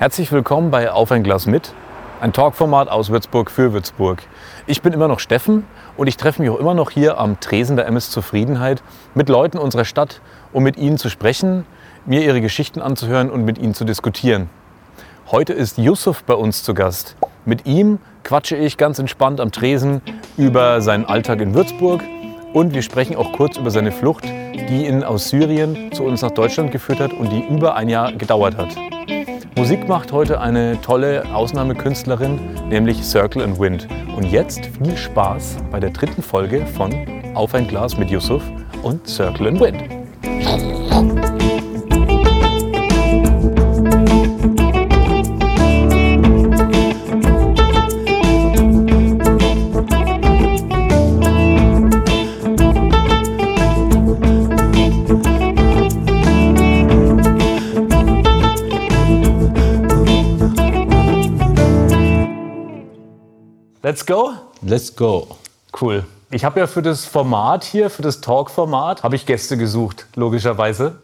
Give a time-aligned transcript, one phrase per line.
[0.00, 1.74] Herzlich willkommen bei Auf ein Glas mit,
[2.22, 4.22] ein Talkformat aus Würzburg für Würzburg.
[4.66, 5.66] Ich bin immer noch Steffen
[5.98, 8.82] und ich treffe mich auch immer noch hier am Tresen der MS Zufriedenheit
[9.14, 10.22] mit Leuten unserer Stadt,
[10.54, 11.66] um mit ihnen zu sprechen,
[12.06, 14.48] mir ihre Geschichten anzuhören und mit ihnen zu diskutieren.
[15.30, 17.14] Heute ist Yusuf bei uns zu Gast.
[17.44, 20.00] Mit ihm quatsche ich ganz entspannt am Tresen
[20.38, 22.02] über seinen Alltag in Würzburg
[22.54, 26.30] und wir sprechen auch kurz über seine Flucht, die ihn aus Syrien zu uns nach
[26.30, 28.74] Deutschland geführt hat und die über ein Jahr gedauert hat.
[29.56, 32.38] Musik macht heute eine tolle Ausnahmekünstlerin,
[32.68, 33.88] nämlich Circle and Wind.
[34.16, 36.94] Und jetzt viel Spaß bei der dritten Folge von
[37.34, 38.42] Auf ein Glas mit Yusuf
[38.82, 41.39] und Circle and Wind.
[64.10, 64.32] Go?
[64.62, 65.28] Let's go.
[65.80, 66.04] Cool.
[66.32, 70.96] Ich habe ja für das Format hier, für das Talk-Format, habe ich Gäste gesucht, logischerweise.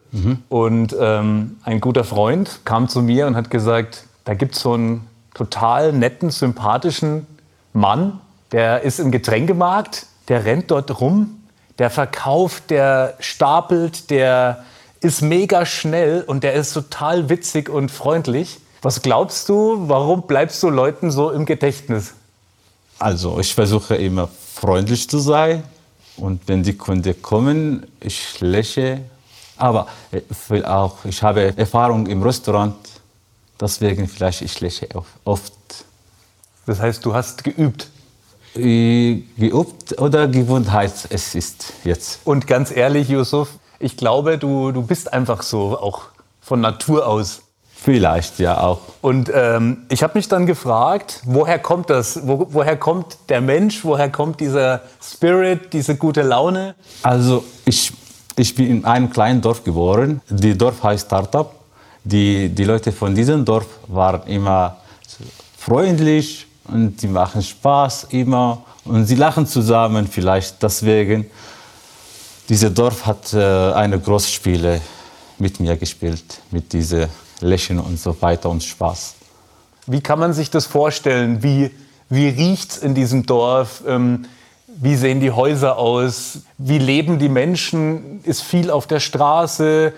[0.48, 4.72] Und ähm, ein guter Freund kam zu mir und hat gesagt, da gibt es so
[4.72, 7.26] einen total netten, sympathischen
[7.72, 11.42] Mann, der ist im Getränkemarkt, der rennt dort rum,
[11.78, 14.64] der verkauft, der stapelt, der
[15.00, 18.58] ist mega schnell und der ist total witzig und freundlich.
[18.82, 22.14] Was glaubst du, warum bleibst du Leuten so im Gedächtnis?
[22.98, 25.62] Also ich versuche immer freundlich zu sein
[26.16, 29.02] und wenn die Kunden kommen, ich lächle.
[29.58, 32.76] Aber ich will auch, ich habe Erfahrung im Restaurant,
[33.60, 34.88] deswegen vielleicht ich lächle
[35.24, 35.52] oft.
[36.66, 37.88] Das heißt, du hast geübt.
[38.54, 42.20] Geübt oder Gewohnheit es ist jetzt.
[42.24, 46.04] Und ganz ehrlich, Yusuf, ich glaube, du, du bist einfach so, auch
[46.40, 47.42] von Natur aus.
[47.82, 48.80] Vielleicht ja auch.
[49.00, 52.26] Und ähm, ich habe mich dann gefragt, woher kommt das?
[52.26, 53.84] Wo, woher kommt der Mensch?
[53.84, 56.74] Woher kommt dieser Spirit, diese gute Laune?
[57.02, 57.92] Also ich,
[58.34, 60.20] ich bin in einem kleinen Dorf geboren.
[60.28, 61.52] Die Dorf heißt Startup.
[62.02, 64.78] Die, die Leute von diesem Dorf waren immer
[65.56, 71.26] freundlich und die machen Spaß immer und sie lachen zusammen vielleicht deswegen.
[72.48, 74.80] Dieses Dorf hat äh, eine Großspiele
[75.38, 77.08] mit mir gespielt, mit diese
[77.40, 79.14] Lächeln und so weiter und Spaß.
[79.86, 81.42] Wie kann man sich das vorstellen?
[81.42, 81.70] Wie,
[82.08, 83.82] wie riecht es in diesem Dorf?
[83.86, 84.26] Ähm,
[84.68, 86.40] wie sehen die Häuser aus?
[86.58, 88.22] Wie leben die Menschen?
[88.24, 89.92] Ist viel auf der Straße?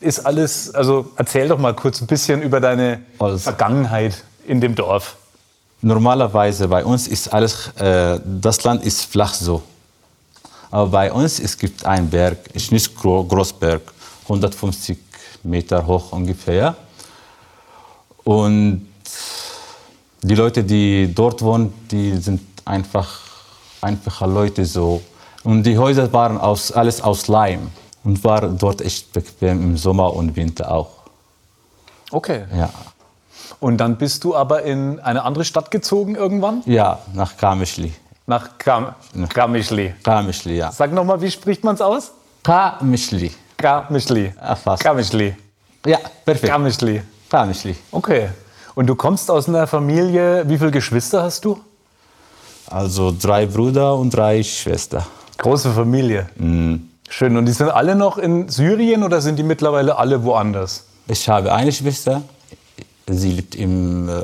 [0.00, 4.74] Ist alles, also erzähl doch mal kurz ein bisschen über deine Also- Vergangenheit in dem
[4.74, 5.16] Dorf.
[5.82, 9.62] Normalerweise bei uns ist alles, äh, das Land ist flach so.
[10.70, 13.80] Aber bei uns es gibt einen Berg, ist nicht gro Großberg,
[14.24, 14.98] 150
[15.42, 16.76] Meter hoch ungefähr.
[18.24, 18.86] Und
[20.22, 23.20] die Leute, die dort wohnen, die sind einfach
[23.80, 25.02] einfache Leute so.
[25.42, 27.70] Und die Häuser waren aus, alles aus Leim
[28.04, 30.90] und war dort echt bequem im Sommer und Winter auch.
[32.10, 32.44] Okay.
[32.56, 32.70] Ja,
[33.60, 36.62] Und dann bist du aber in eine andere Stadt gezogen irgendwann?
[36.66, 37.92] ja nach Kamischli.
[38.26, 38.94] Nach Kam
[39.28, 39.94] Kamischli.
[40.02, 40.70] Kamischli, ja.
[40.70, 42.12] Sag nochmal, wie spricht man es aus?
[42.42, 43.32] Kamischli.
[43.60, 44.32] Kamischli.
[44.40, 44.82] Ah, fast.
[44.82, 45.34] Kamischli.
[45.86, 46.52] Ja, perfekt.
[46.52, 47.02] Kamischli.
[47.28, 47.76] Kamischli.
[47.90, 48.28] Okay.
[48.74, 51.58] Und du kommst aus einer Familie, wie viele Geschwister hast du?
[52.66, 55.04] Also drei Brüder und drei Schwestern.
[55.38, 56.28] Große Familie.
[57.08, 57.36] Schön.
[57.36, 60.84] Und die sind alle noch in Syrien oder sind die mittlerweile alle woanders?
[61.08, 62.22] Ich habe eine Schwester,
[63.08, 64.22] sie lebt in äh,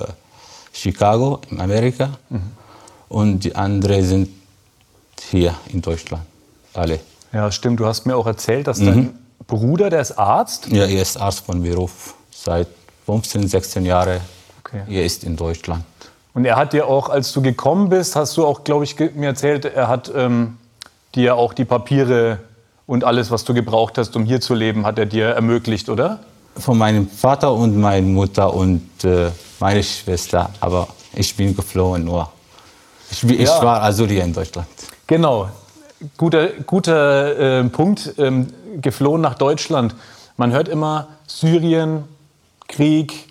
[0.73, 2.11] Chicago, in Amerika.
[3.09, 4.29] Und die anderen sind
[5.21, 6.23] hier in Deutschland.
[6.75, 7.01] Alle.
[7.33, 7.81] Ja, stimmt.
[7.81, 10.69] Du hast mir auch erzählt, dass dein Bruder, der ist Arzt.
[10.69, 12.15] Ja, er ist Arzt von Beruf.
[12.31, 12.69] Seit
[13.07, 14.21] 15, 16 Jahren.
[14.61, 14.83] Okay.
[14.89, 15.85] Er ist in Deutschland.
[16.35, 19.29] Und er hat dir auch, als du gekommen bist, hast du auch, glaube ich, mir
[19.29, 20.59] erzählt, er hat ähm,
[21.15, 22.41] dir auch die Papiere
[22.87, 26.21] und alles, was du gebraucht hast, um hier zu leben, hat er dir ermöglicht, oder?
[26.59, 29.31] Von meinem Vater und meiner Mutter und äh,
[29.61, 30.51] meine Schwester.
[30.60, 32.31] Aber ich bin geflohen nur.
[33.10, 33.63] Ich, bin, ich Ja.
[33.63, 34.69] war also hier in Deutschland.
[35.07, 35.49] Genau.
[36.19, 38.13] Guter, guter äh, Punkt.
[38.19, 38.49] Ähm,
[38.81, 39.95] geflohen nach Deutschland.
[40.37, 42.05] Man hört immer Syrien,
[42.69, 43.28] Krieg,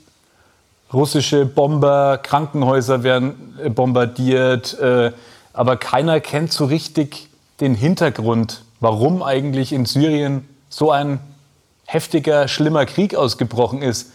[0.94, 4.78] russische Bomber, Krankenhäuser werden äh, bombardiert.
[4.80, 5.12] Äh,
[5.54, 11.20] aber keiner kennt so richtig den Hintergrund, warum eigentlich in Syrien so ein
[11.86, 14.12] heftiger, schlimmer Krieg ausgebrochen ist.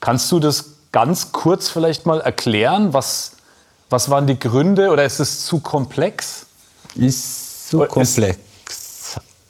[0.00, 2.92] Kannst du das ganz kurz vielleicht mal erklären?
[2.92, 3.36] Was,
[3.88, 6.46] was waren die Gründe oder ist es zu komplex?
[6.94, 8.38] Ist ist- komplex.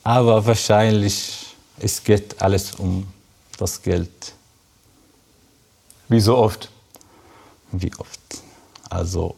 [0.04, 3.06] Aber wahrscheinlich, es geht alles um
[3.58, 4.32] das Geld.
[6.08, 6.69] Wie so oft?
[7.70, 8.20] Wie oft?
[8.90, 9.34] Also,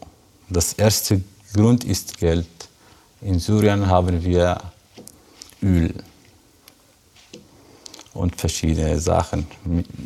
[0.49, 1.21] das erste
[1.53, 2.47] Grund ist Geld.
[3.21, 4.59] In Syrien haben wir
[5.61, 5.93] Öl
[8.13, 9.47] und verschiedene Sachen.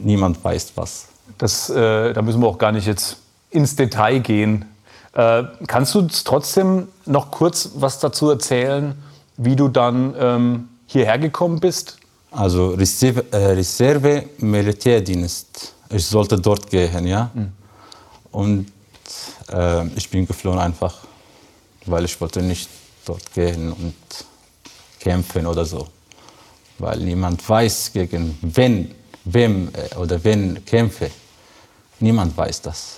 [0.03, 1.07] Niemand weiß was.
[1.38, 3.17] Das, äh, da müssen wir auch gar nicht jetzt
[3.50, 4.65] ins Detail gehen.
[5.13, 8.95] Äh, kannst du uns trotzdem noch kurz was dazu erzählen,
[9.39, 11.97] wie du dann ähm, hierher gekommen bist?
[12.31, 15.74] Also Reserve, äh, Reserve Militärdienst.
[15.89, 17.31] Ich sollte dort gehen, ja.
[17.33, 17.51] Mhm.
[18.31, 18.68] Und
[19.51, 20.95] äh, ich bin geflohen einfach,
[21.86, 22.69] weil ich wollte nicht
[23.06, 23.95] dort gehen und
[25.00, 25.88] kämpfen oder so.
[26.77, 28.94] Weil niemand weiß, gegen wen,
[29.24, 31.09] wem äh, oder wen kämpfe.
[32.00, 32.97] Niemand weiß das.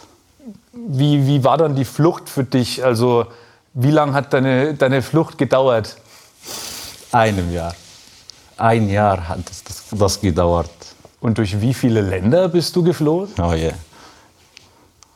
[0.73, 2.83] Wie, wie war dann die Flucht für dich?
[2.83, 3.27] Also
[3.73, 5.97] wie lange hat deine, deine Flucht gedauert?
[7.11, 7.75] Einem Jahr.
[8.57, 10.69] Ein Jahr hat das, das, das gedauert.
[11.19, 13.29] Und durch wie viele Länder bist du geflohen?
[13.37, 13.73] Oh yeah.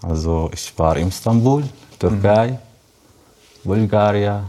[0.01, 1.63] Also ich war in Istanbul,
[1.97, 2.57] Türkei, mhm.
[3.63, 4.45] Bulgarien,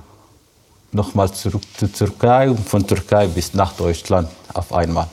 [0.92, 5.06] nochmal zurück zur Türkei und von Türkei bis nach Deutschland auf einmal.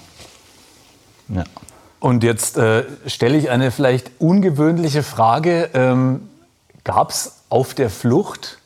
[1.30, 1.44] Ja.
[2.00, 5.70] Und jetzt äh, stelle ich eine vielleicht ungewöhnliche Frage.
[5.74, 6.30] Ähm,
[6.84, 8.58] Gab es auf der Flucht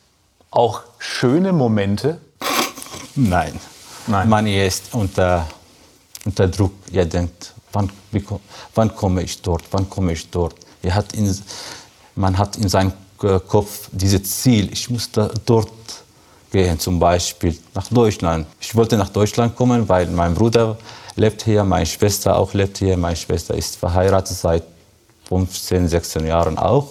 [0.49, 2.19] auch schöne Momente?
[3.17, 3.59] Nein.
[4.05, 4.29] Nein.
[4.29, 5.47] Man ist unter,
[6.23, 6.73] unter Druck.
[6.91, 7.91] Er denkt, wann,
[8.75, 10.55] wann komme ich dort, wann komme ich dort.
[10.81, 11.35] Er hat in,
[12.15, 15.71] man hat in seinem Kopf dieses Ziel, ich muss da, dort
[16.51, 18.45] gehen, zum Beispiel nach Deutschland.
[18.61, 20.77] Ich wollte nach Deutschland kommen, weil mein Bruder
[21.15, 22.95] lebt hier, meine Schwester auch lebt hier.
[22.95, 24.63] Meine Schwester ist verheiratet seit
[25.27, 26.89] 15, 16 Jahren auch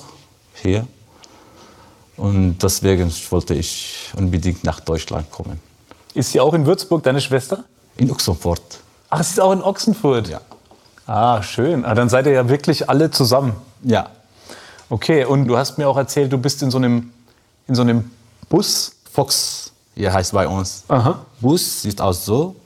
[0.61, 0.87] hier.
[2.17, 5.61] Und deswegen wollte ich unbedingt nach Deutschland kommen.
[6.16, 7.64] Ist sie auch in Würzburg, deine Schwester?
[7.98, 8.80] In Ochsenfurt.
[9.10, 10.28] Ach, sie ist auch in Ochsenfurt?
[10.28, 10.40] Ja.
[11.06, 11.84] Ah, schön.
[11.84, 13.52] Ah, dann seid ihr ja wirklich alle zusammen.
[13.82, 14.08] Ja.
[14.88, 17.12] Okay, und du hast mir auch erzählt, du bist in so einem,
[17.68, 18.10] in so einem
[18.48, 18.92] Bus.
[19.12, 20.84] Fox, hier heißt bei uns.
[20.88, 21.20] Aha.
[21.38, 22.56] Bus sieht aus so.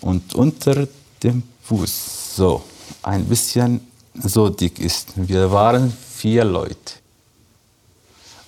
[0.00, 0.86] Und unter
[1.24, 2.62] dem Bus so
[3.02, 3.84] ein bisschen
[4.22, 5.14] so dick ist.
[5.16, 6.92] Wir waren vier Leute.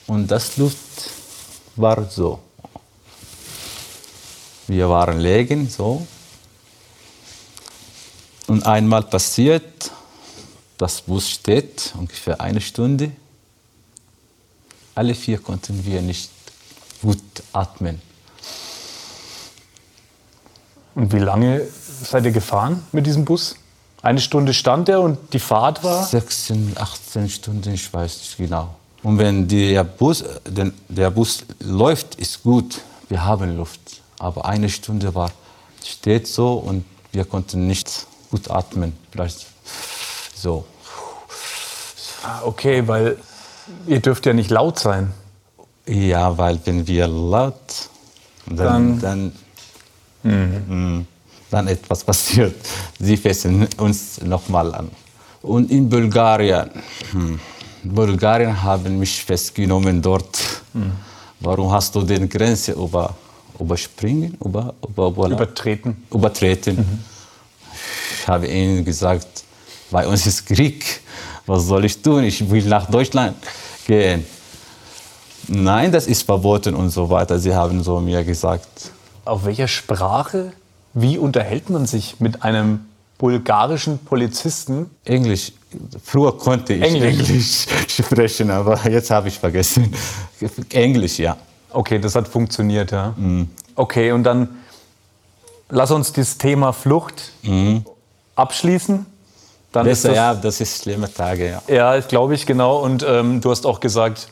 [0.07, 1.11] Und das Luft
[1.75, 2.39] war so.
[4.69, 6.07] Wir waren legen so.
[8.47, 9.91] Und einmal passiert,
[10.79, 13.13] das Bus steht ungefähr eine Stunde.
[14.95, 16.31] Alle vier konnten wir nicht
[17.01, 17.23] gut
[17.53, 18.01] atmen.
[20.95, 21.67] Und wie lange
[22.03, 23.57] seid ihr gefahren mit diesem Bus?
[24.03, 26.05] Eine Stunde stand er und die Fahrt war?
[26.05, 28.75] 16, 18 Stunden, ich weiß nicht genau.
[29.03, 34.02] Und wenn der Bus, der Bus läuft, ist gut, wir haben Luft.
[34.23, 35.33] Aber eine Stunde war,
[35.85, 38.93] steht so und wir konnten nicht gut atmen.
[39.11, 39.47] Vielleicht
[40.33, 40.65] so.
[42.23, 43.19] Ah, okay, weil
[43.89, 45.13] ihr dürft ja nicht laut sein.
[45.87, 47.89] Ja, weil wenn wir laut,
[48.47, 49.33] dann, dann,
[50.23, 51.07] dann, mhm.
[51.51, 52.55] dann etwas passiert.
[53.01, 54.89] Sie fassen uns nochmal an.
[55.43, 56.71] Und in Bulgarien,
[57.11, 57.41] hm,
[57.83, 60.39] Bulgarien haben mich festgenommen dort.
[60.75, 60.93] Mhm.
[61.41, 63.17] Warum hast du die Grenze über,
[63.59, 66.05] überspringen, über, über, über, übertreten?
[66.13, 66.77] Übertreten.
[66.77, 67.05] Mhm.
[68.21, 69.45] Ich habe ihnen gesagt,
[69.91, 71.01] bei uns ist Krieg.
[71.47, 72.25] Was soll ich tun?
[72.25, 73.37] Ich will nach Deutschland
[73.87, 74.25] gehen.
[75.49, 77.39] Nein, das ist verboten und so weiter.
[77.39, 78.93] Sie haben so mir gesagt.
[79.25, 80.53] Auf welcher Sprache?
[80.95, 82.81] Wie unterhält man sich mit einem
[83.19, 84.91] bulgarischen Polizisten?
[85.05, 85.53] Englisch.
[86.05, 89.93] Früher konnte ich Englisch, Englisch sprechen, aber jetzt habe ich vergessen.
[90.71, 91.37] Englisch, ja.
[91.73, 93.15] Okay, das hat funktioniert, ja.
[93.17, 93.49] Mhm.
[93.75, 94.49] Okay, und dann
[95.69, 97.85] lass uns das Thema Flucht mhm.
[98.37, 99.07] abschließen.
[99.73, 101.63] Dann Besser, das, ja, das ist schlimme Tage, ja.
[101.67, 102.77] Ja, glaube ich, genau.
[102.79, 104.29] Und ähm, du hast auch gesagt,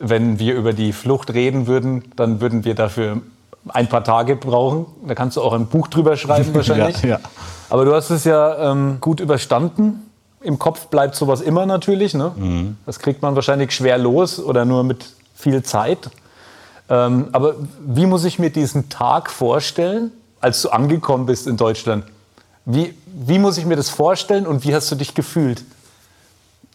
[0.00, 3.20] wenn wir über die Flucht reden würden, dann würden wir dafür
[3.68, 4.86] ein paar Tage brauchen.
[5.06, 7.02] Da kannst du auch ein Buch drüber schreiben wahrscheinlich.
[7.02, 7.20] ja, ja.
[7.68, 10.10] Aber du hast es ja ähm, gut überstanden.
[10.42, 12.14] Im Kopf bleibt sowas immer natürlich.
[12.14, 12.32] Ne?
[12.34, 12.76] Mhm.
[12.86, 15.06] Das kriegt man wahrscheinlich schwer los oder nur mit
[15.36, 16.10] viel Zeit.
[16.90, 17.54] Ähm, aber
[17.86, 22.04] wie muss ich mir diesen Tag vorstellen, als du angekommen bist in Deutschland?
[22.64, 25.64] Wie, wie muss ich mir das vorstellen und wie hast du dich gefühlt?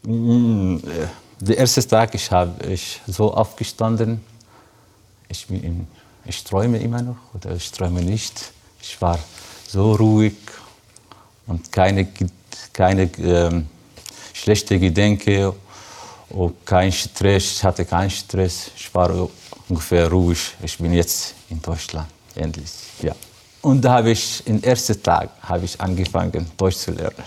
[0.03, 0.81] Mhm.
[1.39, 4.21] Der erste Tag, ich habe ich so aufgestanden.
[5.27, 5.85] Ich, bin,
[6.25, 8.53] ich träume immer noch oder ich träume nicht.
[8.81, 9.19] Ich war
[9.67, 10.35] so ruhig
[11.45, 12.07] und keine,
[12.71, 13.67] keine ähm,
[14.33, 15.51] schlechte Gedanken,
[16.63, 17.43] kein Stress.
[17.57, 18.71] Ich hatte keinen Stress.
[18.77, 19.27] Ich war
[19.69, 20.55] ungefähr ruhig.
[20.61, 22.71] Ich bin jetzt in Deutschland endlich.
[23.01, 23.13] Ja.
[23.61, 27.23] Und da habe ich, im ersten Tag habe ich angefangen, Deutsch zu lernen.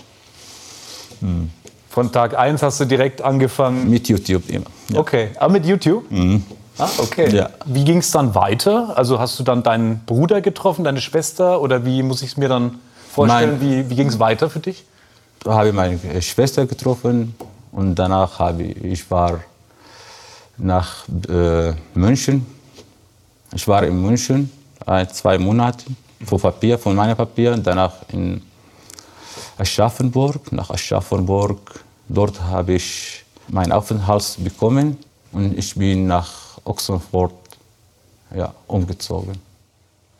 [1.19, 1.49] Hm.
[1.89, 3.89] Von Tag 1 hast du direkt angefangen?
[3.89, 4.67] Mit YouTube immer.
[4.89, 4.99] Ja.
[4.99, 6.05] Okay, aber mit YouTube?
[6.77, 7.35] Ah, okay.
[7.35, 7.49] Ja.
[7.65, 8.97] Wie ging es dann weiter?
[8.97, 11.61] Also hast du dann deinen Bruder getroffen, deine Schwester?
[11.61, 12.79] Oder wie muss ich es mir dann
[13.11, 13.59] vorstellen?
[13.59, 13.61] Nein.
[13.61, 14.85] Wie, wie ging es weiter für dich?
[15.43, 17.35] Da habe ich meine Schwester getroffen
[17.71, 19.41] und danach habe ich, ich war
[20.59, 22.45] nach äh, München.
[23.53, 24.51] Ich war in München
[24.85, 25.85] ein, zwei Monate
[26.25, 27.57] für Papier, von meinem Papier.
[27.57, 28.41] Danach in
[29.57, 31.83] Aschaffenburg, nach Aschaffenburg.
[32.07, 34.97] Dort habe ich meinen Aufenthalt bekommen
[35.31, 36.31] und ich bin nach
[36.63, 37.33] Ochsenfurt
[38.35, 39.33] ja, umgezogen.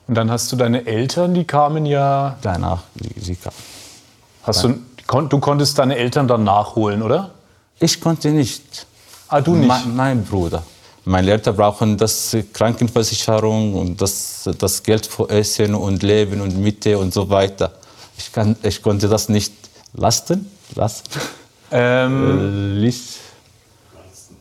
[0.07, 2.37] Und dann hast du deine Eltern, die kamen ja.
[2.41, 3.53] Danach, sie, sie kam.
[4.43, 7.31] Hast du, kon- du konntest deine Eltern dann nachholen, oder?
[7.79, 8.87] Ich konnte nicht.
[9.29, 9.67] Ah, du nicht.
[9.67, 10.63] Mein, mein Bruder.
[11.05, 16.97] Meine Eltern brauchen das Krankenversicherung und das, das Geld für Essen und Leben und Miete
[16.97, 17.71] und so weiter.
[18.17, 19.53] Ich, kann, ich konnte das nicht
[19.93, 20.49] leisten.
[20.75, 21.09] Lasten?
[21.71, 22.91] Ähm, Äh,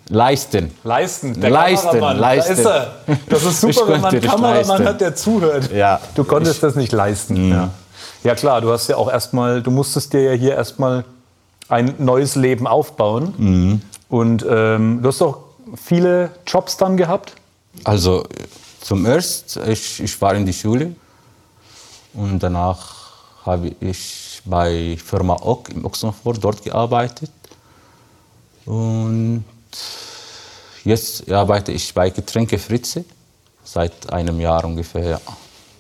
[0.09, 0.71] leisten.
[0.89, 1.39] leisten.
[1.41, 2.19] Der Leisten, Kameramann.
[2.19, 2.63] leisten.
[2.65, 3.17] Da ist er.
[3.29, 4.85] Das ist Ich super, wenn man einen Kameramann leisten.
[4.87, 5.71] hat, der zuhört.
[5.71, 6.01] Ja.
[6.15, 7.51] Du konntest das nicht leisten.
[7.51, 7.69] Ja.
[8.25, 11.05] ja klar, du hast ja auch erstmal, du musstest dir ja hier erstmal
[11.69, 13.35] ein neues Leben aufbauen.
[13.37, 13.83] Mhm.
[14.09, 15.39] Und ähm, du hast auch
[15.77, 17.35] viele Jobs dann gehabt.
[17.85, 18.25] Also
[18.81, 20.95] zum ersten, ich, ich war in die Schule
[22.15, 22.97] und danach
[23.45, 27.31] habe ich bei Firma Ock im Ochsenfurt dort gearbeitet.
[28.65, 29.45] Und
[30.85, 33.05] jetzt arbeite ich bei Getränke Fritze
[33.65, 35.21] seit einem Jahr ungefähr.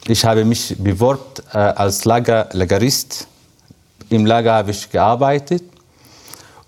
[0.06, 3.26] Ich habe mich beworben äh, als Lager, Lagerist.
[4.11, 5.64] Im Lager habe ich gearbeitet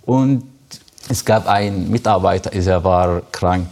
[0.04, 0.42] und
[1.10, 3.68] es gab einen Mitarbeiter, der war krank.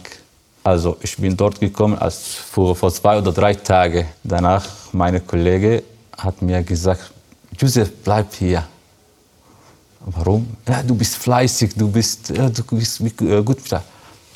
[0.63, 4.05] Also ich bin dort gekommen als vor, vor zwei oder drei Tagen.
[4.23, 5.83] Danach meine Kollege
[6.17, 7.11] hat mir gesagt,
[7.57, 8.63] Josef, bleib hier.
[10.01, 10.47] Warum?
[10.67, 13.59] Ja, du bist fleißig, du bist, ja, du bist äh, gut.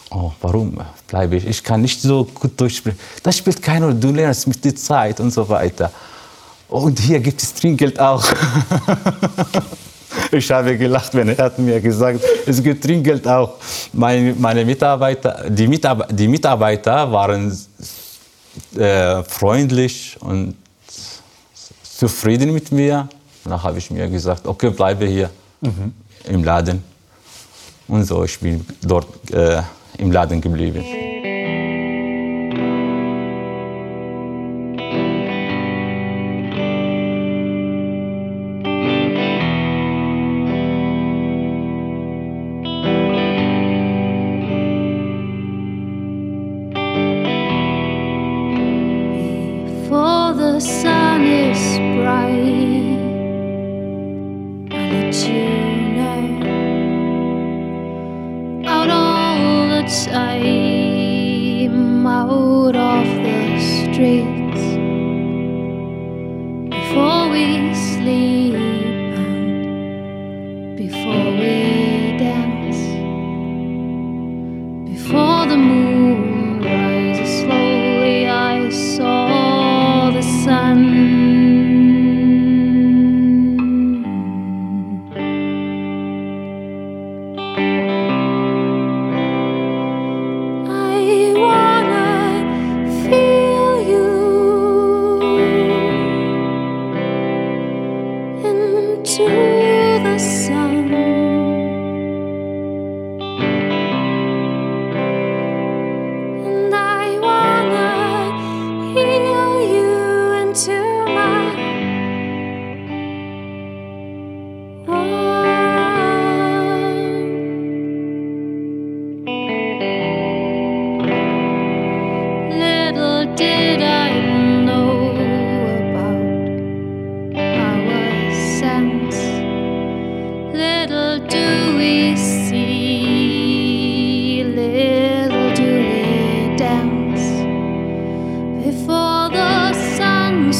[0.10, 1.46] Oh, warum bleibe ich?
[1.46, 3.00] Ich kann nicht so gut Deutsch sprechen.
[3.22, 5.92] Das spielt keine Rolle, du lernst mit der Zeit und so weiter.
[6.70, 8.24] Und hier gibt es Trinkgeld auch.
[10.34, 13.54] Ich habe gelacht, wenn er hat mir gesagt, es gibt Trinkgeld auch.
[13.94, 17.56] Meine, meine Mitarbeiter, die, Mitarbeiter, die Mitarbeiter waren
[18.76, 20.56] äh, freundlich und
[21.84, 23.08] zufrieden mit mir.
[23.44, 25.30] Danach habe ich mir gesagt, okay, bleibe hier
[26.28, 26.84] im Laden.
[27.88, 29.62] Und so, ich bin dort äh,
[30.00, 30.84] im Laden geblieben.
[50.64, 52.83] Sun is bright,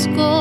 [0.04, 0.33] school.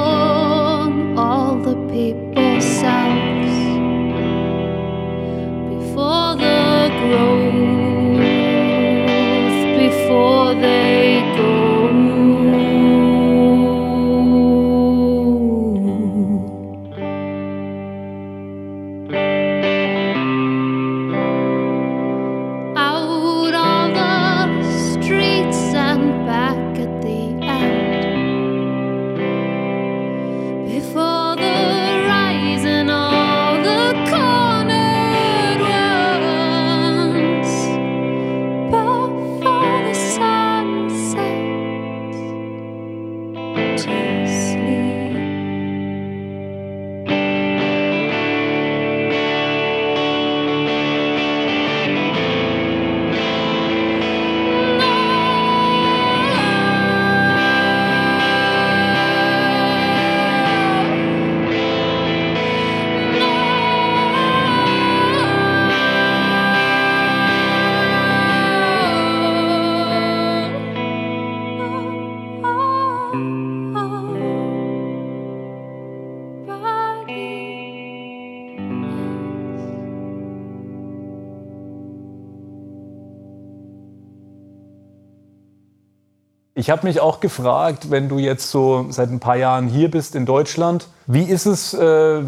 [86.63, 90.15] Ich habe mich auch gefragt, wenn du jetzt so seit ein paar Jahren hier bist
[90.15, 91.81] in Deutschland, wie ist es, äh,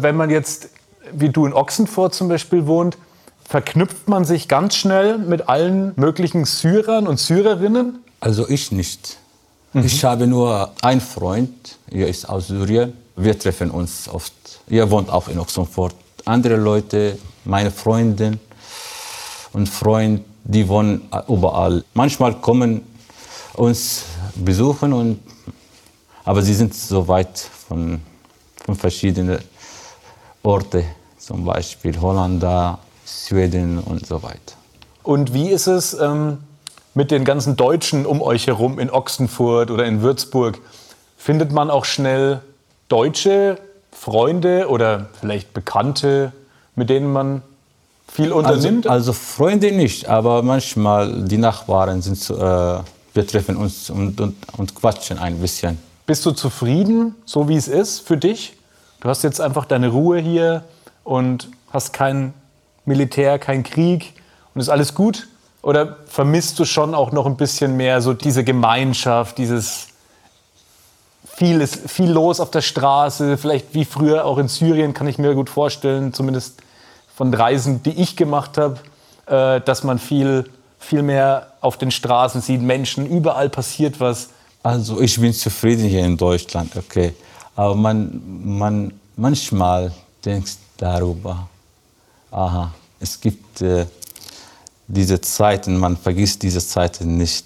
[0.03, 0.71] wenn man jetzt,
[1.13, 2.97] wie du in Ochsenfurt zum Beispiel wohnt,
[3.47, 7.99] verknüpft man sich ganz schnell mit allen möglichen Syrern und Syrerinnen?
[8.19, 9.15] Also ich nicht.
[9.73, 12.91] Ich habe nur einen Freund, er ist aus Syrien.
[13.15, 14.33] Wir treffen uns oft.
[14.67, 15.95] Er wohnt auch in Ochsenfurt.
[16.25, 18.41] Andere Leute, meine Freundin
[19.53, 21.85] und Freund, die wohnen überall.
[21.93, 22.81] Manchmal kommen
[23.57, 24.03] uns
[24.35, 25.19] besuchen, und,
[26.23, 27.37] aber sie sind so weit
[27.67, 28.01] von,
[28.65, 29.39] von verschiedenen
[30.43, 30.83] Orten,
[31.17, 32.43] zum Beispiel Holland,
[33.05, 34.55] Schweden und so weiter.
[35.03, 36.39] Und wie ist es ähm,
[36.93, 40.59] mit den ganzen Deutschen um euch herum in Ochsenfurt oder in Würzburg?
[41.17, 42.41] Findet man auch schnell
[42.89, 43.57] deutsche
[43.91, 46.31] Freunde oder vielleicht Bekannte,
[46.75, 47.41] mit denen man
[48.11, 48.87] viel Also, unternimmt?
[48.87, 52.79] also Freunde nicht, aber manchmal die Nachbarn sind, äh,
[53.15, 55.79] wir treffen uns und, und, und quatschen ein bisschen.
[56.05, 58.53] Bist du zufrieden, so wie es ist für dich?
[58.99, 60.63] Du hast jetzt einfach deine Ruhe hier
[61.03, 62.33] und hast kein
[62.85, 64.13] Militär, kein Krieg
[64.53, 65.27] und ist alles gut?
[65.61, 69.87] Oder vermisst du schon auch noch ein bisschen mehr so diese Gemeinschaft, dieses
[71.25, 75.33] viel, viel los auf der Straße, vielleicht wie früher auch in Syrien, kann ich mir
[75.33, 76.61] gut vorstellen, zumindest
[77.15, 78.79] von Reisen, die ich gemacht habe,
[79.25, 80.49] äh, dass man viel,
[80.79, 84.29] viel mehr auf den Straßen sieht, Menschen, überall passiert was.
[84.63, 87.13] Also ich bin zufrieden hier in Deutschland, okay.
[87.55, 89.91] Aber man, man manchmal
[90.23, 91.47] denkt darüber,
[92.31, 93.85] aha, es gibt äh,
[94.87, 97.45] diese Zeiten, man vergisst diese Zeiten nicht.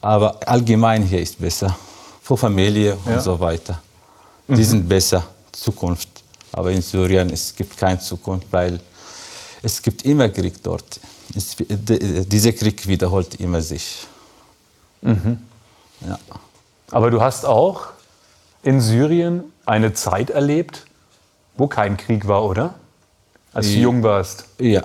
[0.00, 1.76] Aber allgemein hier ist besser.
[2.22, 3.20] Für Familie und Ja.
[3.20, 3.82] so weiter.
[4.48, 6.08] Die sind besser, Zukunft.
[6.52, 8.80] Aber in Syrien es gibt keine Zukunft, weil
[9.62, 10.98] es gibt immer Krieg dort.
[11.34, 14.06] Es, dieser Krieg wiederholt immer sich.
[15.02, 16.18] Ja.
[16.90, 17.88] Aber du hast auch
[18.62, 20.84] in Syrien eine Zeit erlebt,
[21.56, 22.74] wo kein Krieg war, oder?
[23.52, 24.44] Als du Die- jung warst.
[24.58, 24.82] ja.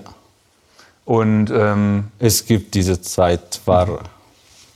[1.05, 3.99] Und ähm, Es gibt diese Zeit, war,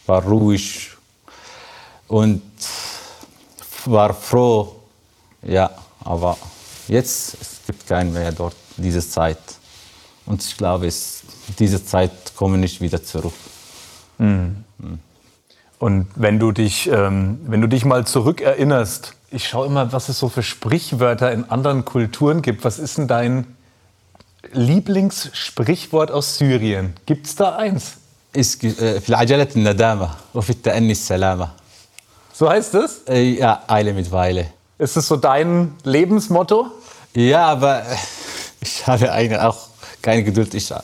[0.06, 0.92] war ruhig
[2.08, 2.44] und
[3.86, 4.76] war froh.
[5.42, 5.72] Ja,
[6.04, 6.38] aber
[6.88, 9.40] jetzt es gibt keinen mehr dort, diese Zeit.
[10.30, 11.24] Und ich glaube, es,
[11.58, 13.34] diese Zeit kommen nicht wieder zurück.
[14.20, 14.64] Mhm.
[14.78, 15.00] Mhm.
[15.80, 20.20] Und wenn du dich, ähm, wenn du dich mal zurückerinnerst, ich schaue immer, was es
[20.20, 22.64] so für Sprichwörter in anderen Kulturen gibt.
[22.64, 23.58] Was ist denn dein
[24.52, 26.94] Lieblingssprichwort aus Syrien?
[27.08, 27.94] Gibt es da eins?
[28.34, 28.44] Äh,
[32.34, 33.02] so heißt es?
[33.08, 34.46] Äh, ja, Eile mit Weile.
[34.78, 36.68] Ist es so dein Lebensmotto?
[37.16, 37.82] Ja, aber
[38.62, 39.69] ich habe eigentlich auch
[40.02, 40.54] keine Geduld.
[40.54, 40.78] Ich, äh,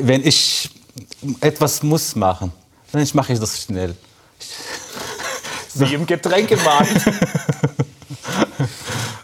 [0.00, 0.70] wenn ich
[1.40, 2.52] etwas muss machen,
[2.92, 3.94] dann mache ich das schnell.
[5.74, 6.90] Wie im Getränkemarkt.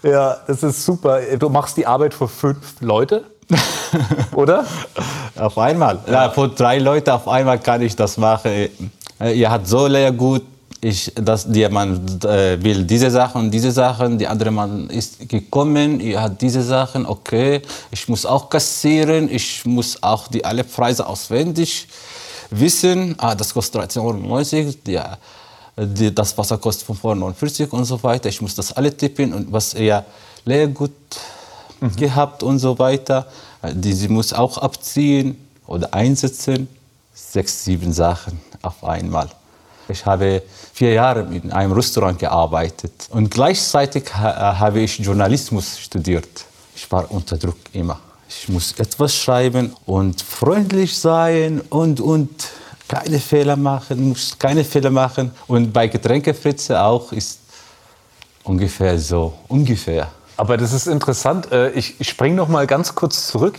[0.03, 1.21] ja, das ist super.
[1.37, 3.25] Du machst die Arbeit für fünf Leute,
[4.33, 4.65] oder?
[5.37, 5.99] Auf einmal.
[6.07, 6.31] Ja.
[6.31, 8.69] für drei Leute auf einmal kann ich das machen.
[9.19, 10.43] Äh, Ihr hat so sehr gut,
[10.87, 16.01] ich, dass der Mann äh, will diese Sachen diese Sachen, der andere Mann ist gekommen,
[16.01, 21.07] ihr hat diese Sachen, okay, ich muss auch kassieren, ich muss auch die alle Preise
[21.07, 21.89] auswendig
[22.51, 25.19] wissen, ah, das kostet 13,90 Euro, ja,
[25.77, 29.53] die, das Wasser kostet 5,49 Euro und so weiter, ich muss das alle tippen und
[29.53, 30.05] was er
[30.47, 30.93] sehr gut
[31.97, 33.27] gehabt und so weiter.
[33.73, 36.69] Die sie muss auch abziehen oder einsetzen.
[37.13, 39.29] Sechs, sieben Sachen auf einmal.
[39.89, 46.45] Ich habe vier Jahre in einem Restaurant gearbeitet und gleichzeitig ha habe ich Journalismus studiert.
[46.75, 47.99] Ich war unter Druck immer.
[48.29, 52.31] Ich muss etwas schreiben und freundlich sein und, und
[52.89, 55.31] keine Fehler machen, muss keine Fehler machen.
[55.47, 57.39] Und bei Getränkefritze auch ist
[58.45, 60.09] ungefähr so, ungefähr.
[60.37, 61.51] Aber das ist interessant.
[61.51, 63.59] Äh, Ich, springe noch mal ganz kurz zurück.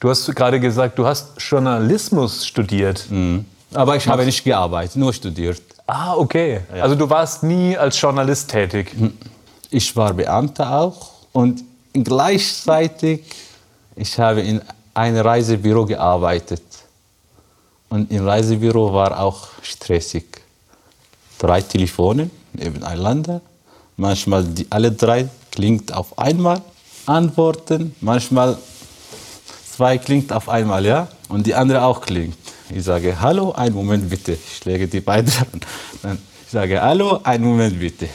[0.00, 3.06] Du hast gerade gesagt, du hast Journalismus studiert.
[3.74, 5.62] Aber ich habe nicht gearbeitet, nur studiert.
[5.86, 6.60] Ah, okay.
[6.72, 8.94] Also du warst nie als Journalist tätig.
[9.70, 13.22] Ich war Beamter auch und gleichzeitig
[13.96, 14.60] ich habe in
[14.94, 16.62] einem Reisebüro gearbeitet.
[17.88, 20.24] Und im Reisebüro war auch stressig.
[21.38, 23.40] Drei Telefone nebeneinander.
[23.96, 26.62] Manchmal die, alle drei klingt auf einmal.
[27.06, 27.94] Antworten.
[28.00, 28.56] Manchmal
[29.76, 31.08] zwei klingt auf einmal, ja.
[31.28, 32.36] Und die andere auch klingt.
[32.72, 34.32] Ich sage, hallo, einen Moment bitte.
[34.32, 35.60] Ich lege die beiden an.
[36.02, 38.08] Dann ich sage, hallo, einen Moment bitte.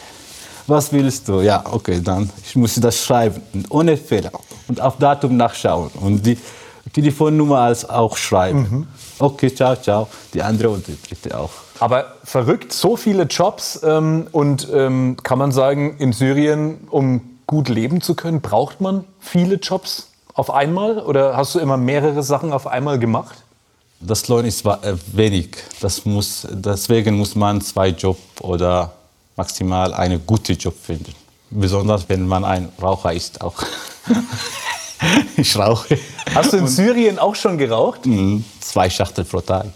[0.68, 1.42] Was willst du?
[1.42, 3.42] Ja, okay, dann ich muss das schreiben.
[3.54, 4.32] Und ohne Fehler.
[4.68, 5.90] Und auf Datum nachschauen.
[6.00, 6.38] Und die
[6.94, 8.88] Telefonnummer als auch schreiben.
[9.20, 10.08] Okay, ciao, ciao.
[10.34, 11.52] Die andere und die dritte auch.
[11.80, 17.68] Aber verrückt, so viele Jobs ähm, und ähm, kann man sagen, in Syrien, um gut
[17.68, 21.00] leben zu können, braucht man viele Jobs auf einmal?
[21.00, 23.45] Oder hast du immer mehrere Sachen auf einmal gemacht?
[24.00, 25.58] Das Lohn ist äh, wenig.
[25.82, 28.94] Das muss, deswegen muss man zwei Job oder
[29.36, 31.14] maximal einen guten Job finden.
[31.50, 33.56] Besonders wenn man ein Raucher ist auch.
[35.38, 35.98] ich rauche.
[36.34, 38.06] Hast du in Syrien auch schon geraucht?
[38.06, 39.68] Mhm, Zwei Schachtel pro Tag.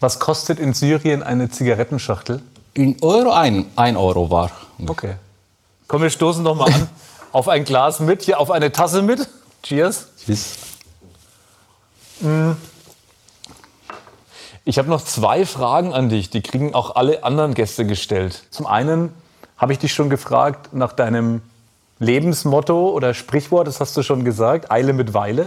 [0.00, 2.42] Was kostet in Syrien eine Zigarettenschachtel?
[2.74, 4.50] In Euro ein, ein Euro war.
[4.86, 5.14] Okay.
[5.86, 6.88] Komm, wir stoßen noch mal an.
[7.32, 9.28] auf ein Glas mit, hier auf eine Tasse mit.
[9.62, 10.06] Cheers.
[10.24, 10.54] Tschüss.
[14.64, 18.44] Ich habe noch zwei Fragen an dich, die kriegen auch alle anderen Gäste gestellt.
[18.50, 19.12] Zum einen
[19.56, 21.42] habe ich dich schon gefragt nach deinem
[21.98, 25.46] Lebensmotto oder Sprichwort, das hast du schon gesagt, Eile mit Weile.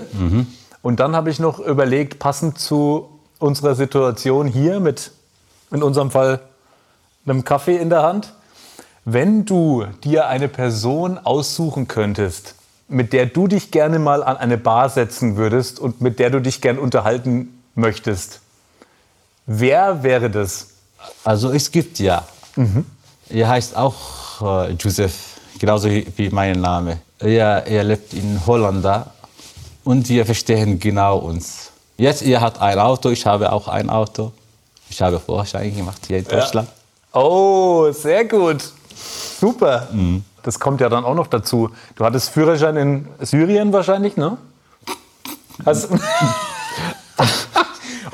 [0.82, 5.12] Und dann habe ich noch überlegt, passend zu unserer Situation hier mit,
[5.72, 6.42] in unserem Fall,
[7.26, 8.34] einem Kaffee in der Hand,
[9.04, 12.56] wenn du dir eine Person aussuchen könntest,
[12.88, 16.40] mit der du dich gerne mal an eine Bar setzen würdest und mit der du
[16.40, 18.42] dich gern unterhalten möchtest,
[19.46, 20.68] wer wäre das?
[21.24, 22.26] Also es gibt ja.
[23.30, 27.00] Er heißt auch äh, Joseph, genauso wie mein Name.
[27.20, 29.12] Er, er lebt in Holland da
[29.84, 31.72] und wir verstehen genau uns.
[31.98, 34.34] Jetzt er hat ein Auto, ich habe auch ein Auto.
[34.90, 36.70] Ich habe Führerschein gemacht hier in Deutschland.
[37.14, 38.64] Oh, sehr gut.
[39.40, 39.88] Super.
[40.44, 41.70] Das kommt ja dann auch noch dazu.
[41.96, 44.38] Du hattest Führerschein in Syrien wahrscheinlich, ne?
[45.66, 45.90] Hast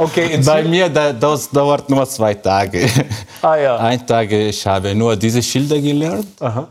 [0.03, 2.87] okay, Bei mir da, das dauert nur zwei Tage.
[3.41, 3.77] Ah ja.
[3.77, 6.27] Ein Tag, ich habe nur diese Schilder gelernt.
[6.39, 6.67] Aha.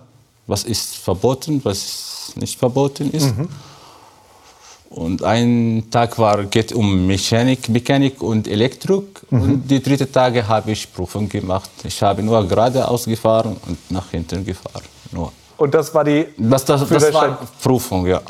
[0.47, 3.37] was ist verboten, was nicht verboten ist.
[3.37, 3.49] Mhm.
[4.90, 9.21] Und ein Tag war, geht um Mechanik, Mechanik und Elektrik.
[9.31, 9.43] Mhm.
[9.43, 11.71] Und die dritte Tage habe ich Prüfung gemacht.
[11.85, 14.83] Ich habe nur geradeaus gefahren und nach hinten gefahren.
[15.12, 15.33] Nur.
[15.57, 16.27] Und das war die.
[16.37, 18.21] Das, das, das war Prüfung, ja.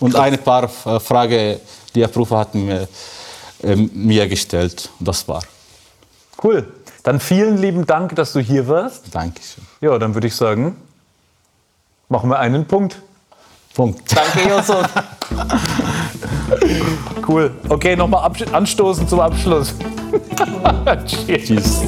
[0.00, 1.56] Und ein paar Fragen,
[1.94, 2.88] die der Prüfer hat mir,
[3.62, 4.90] äh, mir gestellt.
[5.00, 5.42] Das war.
[6.42, 6.66] Cool.
[7.02, 9.14] Dann vielen lieben Dank, dass du hier warst.
[9.14, 9.64] Dankeschön.
[9.80, 10.76] Ja, dann würde ich sagen,
[12.08, 13.00] machen wir einen Punkt.
[13.74, 14.02] Punkt.
[14.14, 14.78] Danke, Josso.
[17.28, 17.54] cool.
[17.68, 19.74] Okay, nochmal anstoßen zum Abschluss.
[21.06, 21.44] Cheers.
[21.44, 21.82] Tschüss.